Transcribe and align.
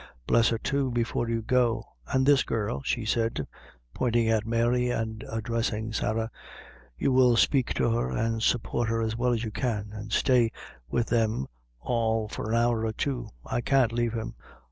Bless 0.25 0.49
her, 0.49 0.57
too, 0.57 0.89
before 0.89 1.29
you 1.29 1.43
go. 1.43 1.83
An' 2.11 2.23
this 2.23 2.41
girl," 2.41 2.81
she 2.83 3.05
said, 3.05 3.45
pointing 3.93 4.27
at 4.29 4.47
Mary, 4.47 4.89
and 4.89 5.23
addressing 5.31 5.93
Sarah, 5.93 6.31
"you 6.97 7.11
will 7.11 7.35
spake 7.37 7.75
to 7.75 7.87
her, 7.91 8.11
an' 8.11 8.39
support 8.39 8.89
her 8.89 9.03
as 9.03 9.15
well 9.15 9.31
as 9.31 9.43
you 9.43 9.51
can, 9.51 9.91
and 9.93 10.11
stay 10.11 10.51
with 10.89 11.05
them 11.05 11.45
all 11.79 12.27
for 12.27 12.49
an 12.49 12.55
hour 12.57 12.83
or 12.83 12.93
two. 12.93 13.27
I 13.45 13.61
can't 13.61 13.91
lave 13.91 14.13
him." 14.13 14.33